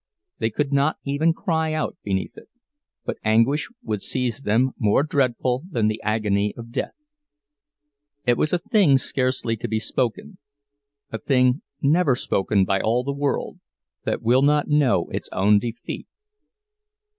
[0.39, 2.49] They could not even cry out beneath it;
[3.05, 6.95] but anguish would seize them, more dreadful than the agony of death.
[8.25, 13.59] It was a thing scarcely to be spoken—a thing never spoken by all the world,
[14.03, 16.07] that will not know its own defeat.